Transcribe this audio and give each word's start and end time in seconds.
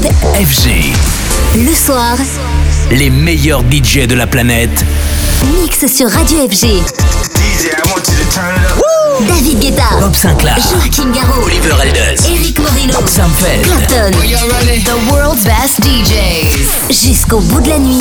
Club 0.00 0.12
FG. 0.34 0.92
Le 1.56 1.74
soir, 1.74 2.16
Les 2.90 3.10
meilleurs 3.10 3.62
DJ 3.70 4.06
de 4.06 4.14
la 4.14 4.26
planète. 4.26 4.84
mix 5.60 5.86
sur 5.92 6.08
Radio 6.10 6.48
FG. 6.48 6.82
David 9.28 9.58
Guetta, 9.60 9.82
Bob 10.00 10.14
Sinclair. 10.14 10.56
Joachim 10.56 11.12
Garraud, 11.12 11.44
Oliver 11.44 11.74
Elders. 11.84 12.24
Eric 12.30 12.58
Morillo, 12.58 13.06
Sam 13.06 13.30
Feld. 13.30 13.62
Clapton. 13.62 14.12
The 14.84 15.12
world's 15.12 15.44
best 15.44 15.80
DJs. 15.82 16.88
Jusqu'au 16.88 17.40
bout 17.40 17.60
de 17.60 17.68
la 17.68 17.78
nuit. 17.78 17.98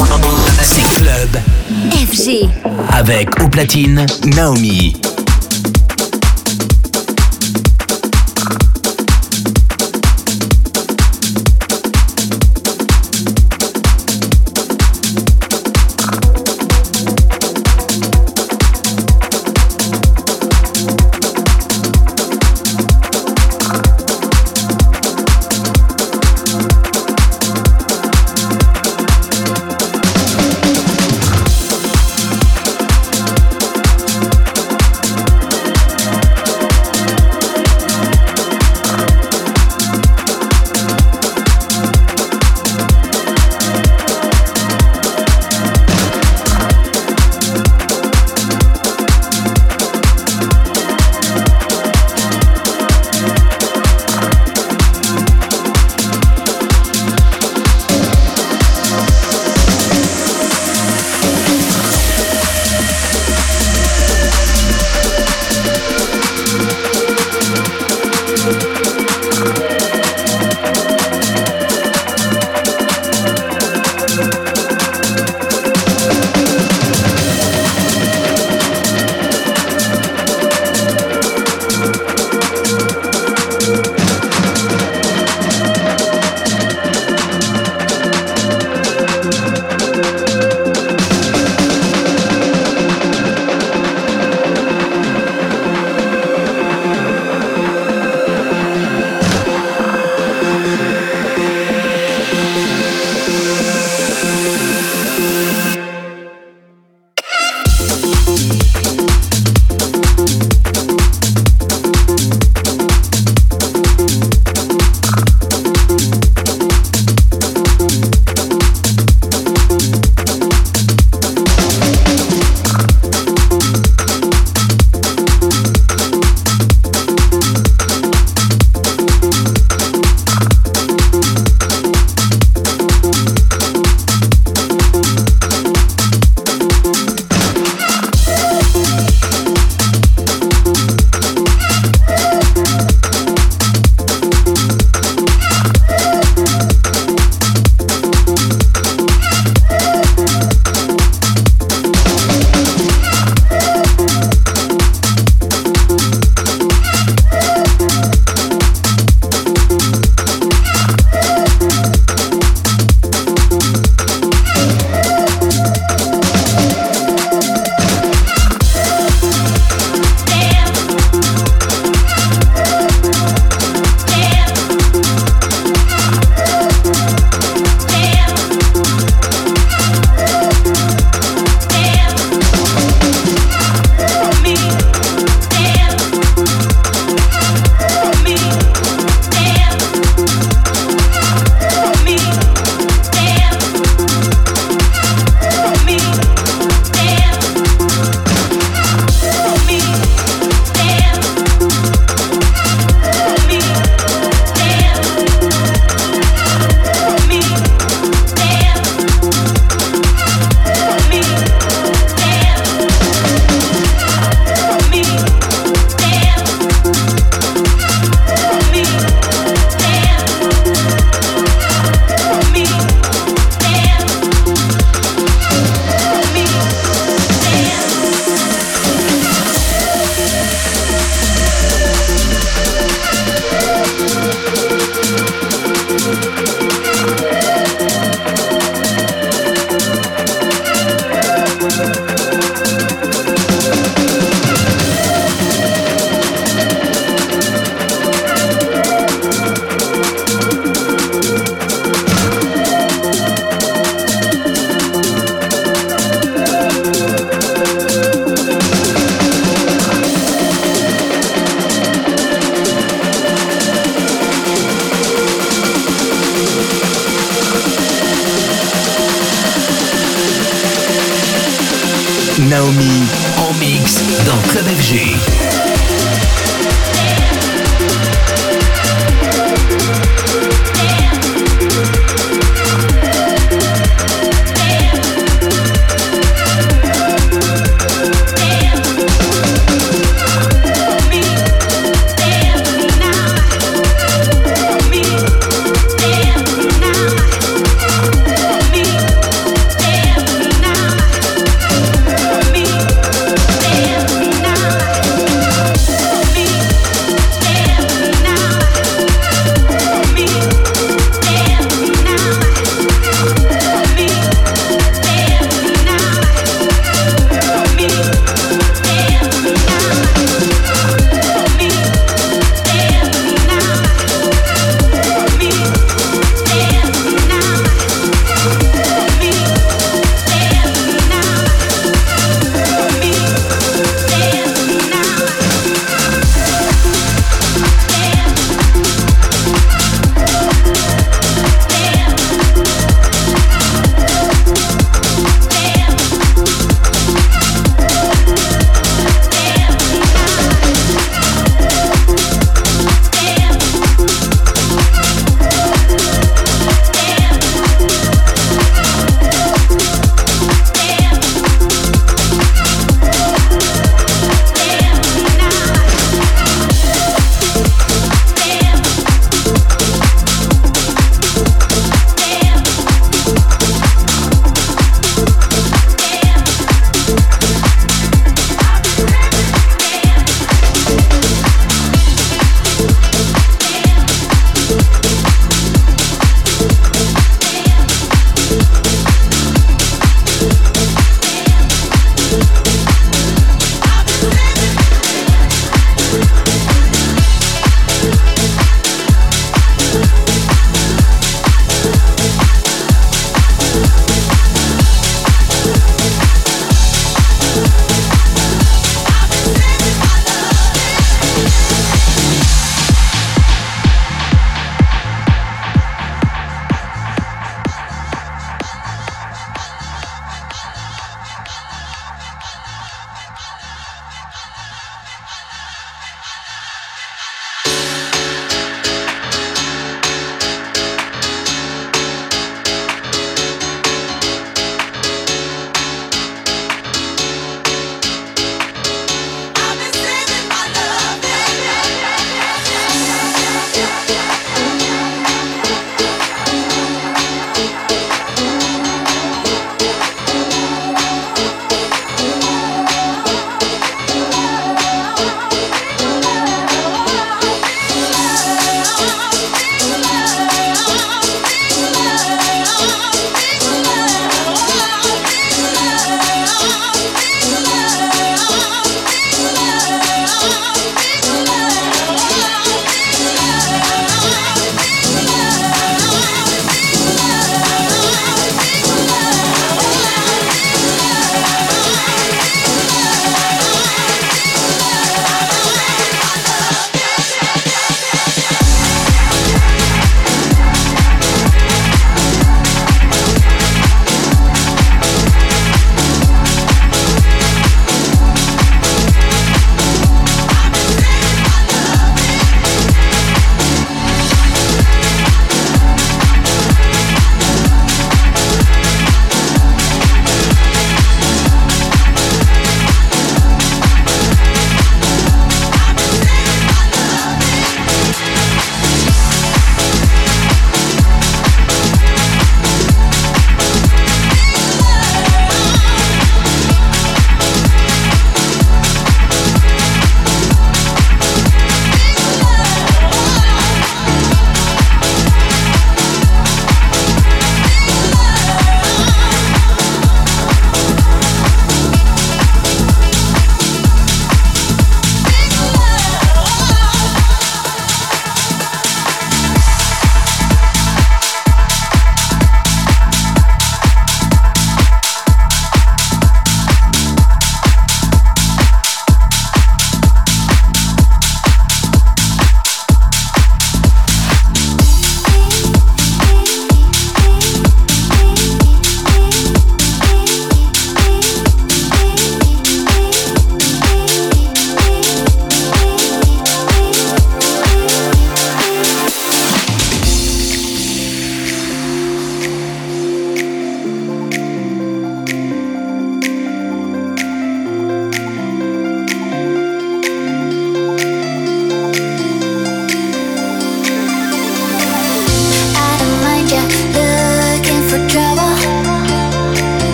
C'est 0.61 1.01
Club. 1.03 1.37
FG. 1.91 2.49
Avec 2.93 3.29
au 3.43 3.49
platine, 3.49 4.05
Naomi. 4.35 4.35
Naomi 4.35 5.01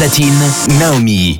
platine, 0.00 0.50
Naomi. 0.78 1.39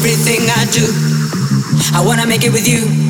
everything 0.00 0.48
I 0.48 0.64
do. 0.72 0.86
I 1.94 2.02
wanna 2.02 2.26
make 2.26 2.42
it 2.42 2.52
with 2.52 2.66
you. 2.66 3.09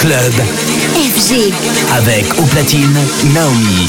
Club 0.00 0.32
FG 1.16 1.52
avec 1.92 2.38
au 2.38 2.42
platine 2.44 2.94
Naomi. 3.32 3.88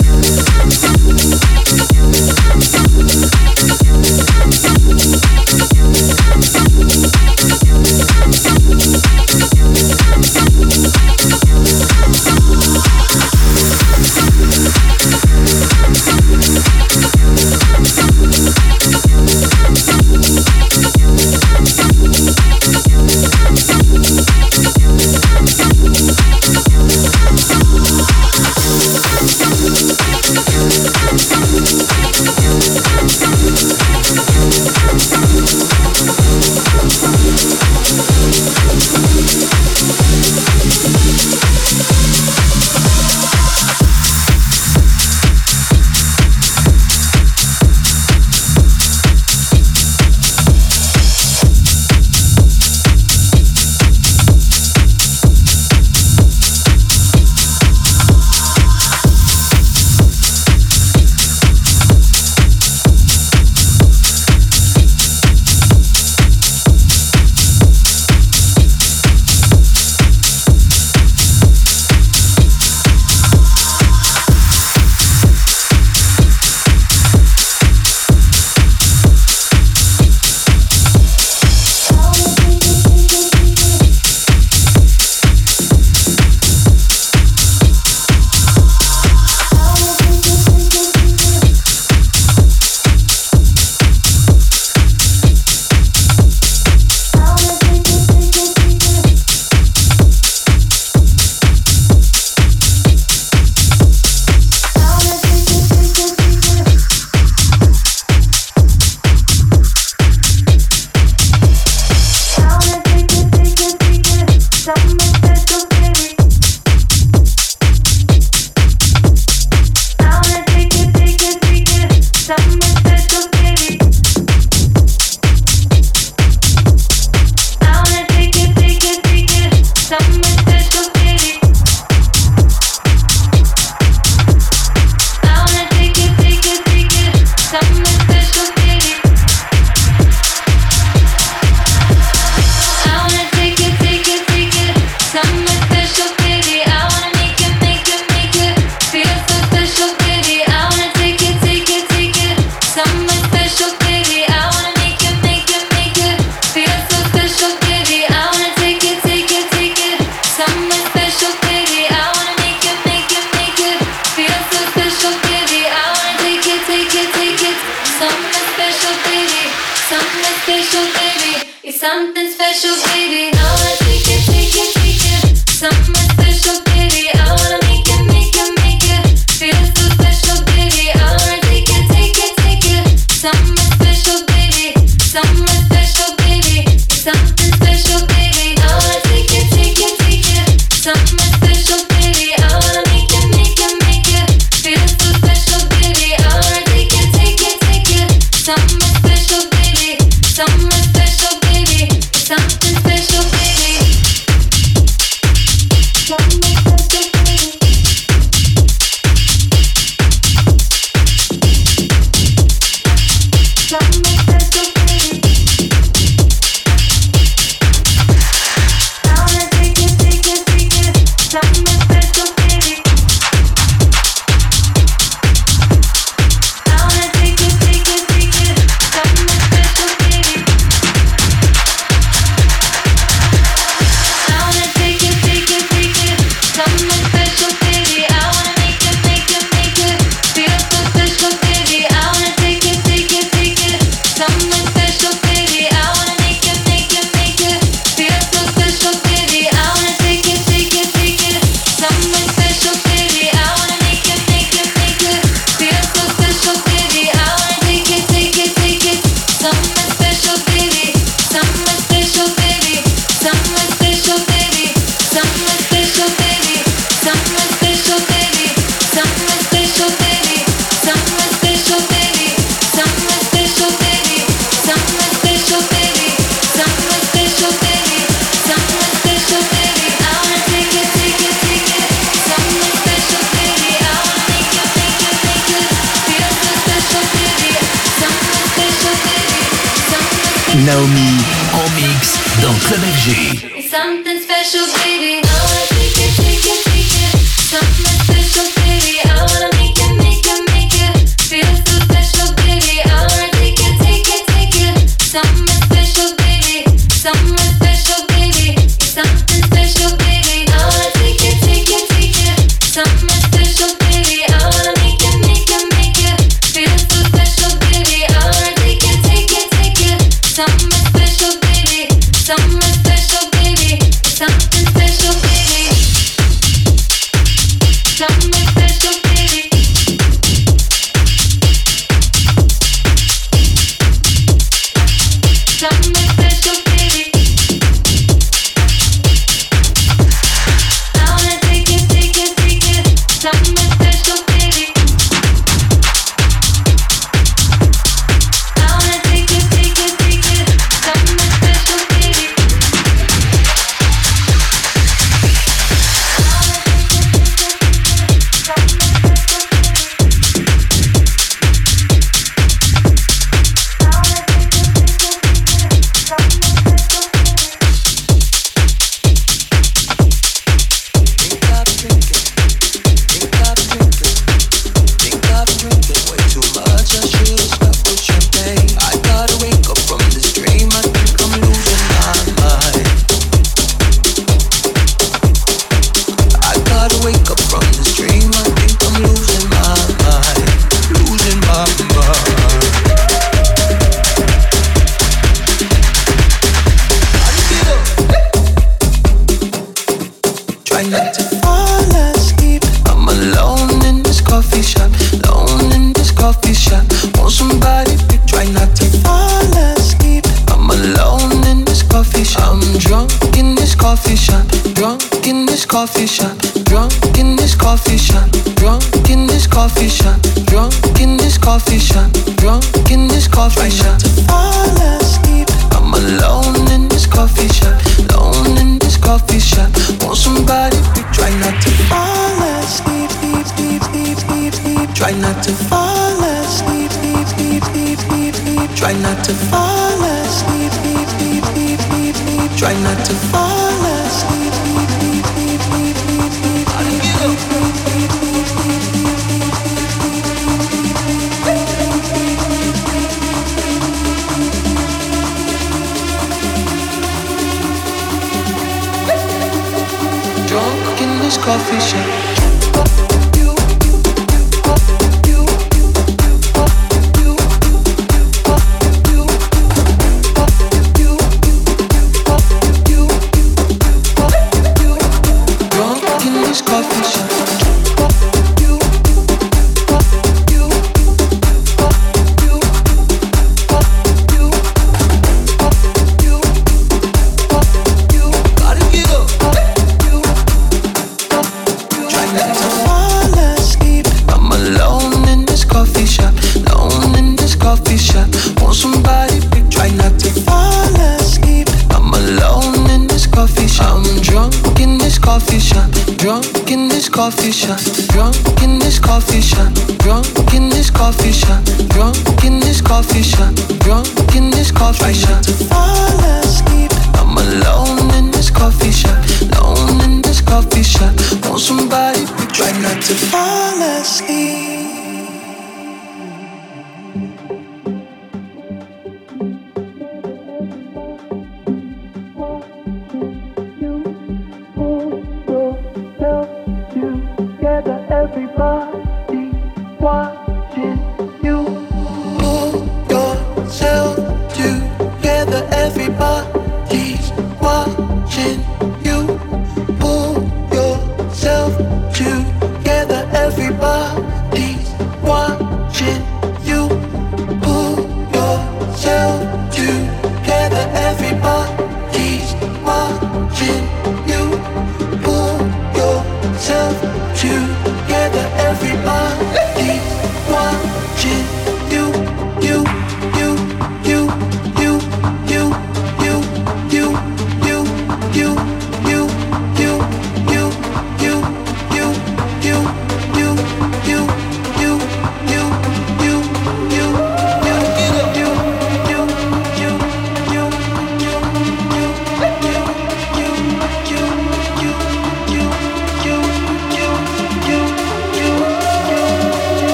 Drunk 460.81 461.01
in 461.01 461.19
this 461.19 461.37
coffee 461.37 461.79
shop. 461.79 463.10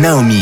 Naomi. 0.00 0.39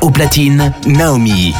Au 0.00 0.10
platine 0.10 0.72
Naomi. 0.86 1.54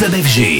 Club 0.00 0.14
FG. 0.14 0.59